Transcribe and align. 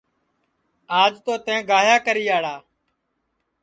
آج 1.01 1.13
تو 1.25 1.33
تیں 1.45 1.61
گاھیا 1.69 1.97
کریاڑا 2.05 2.55